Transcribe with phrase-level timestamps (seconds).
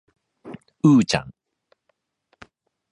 [0.83, 1.31] うーちゃん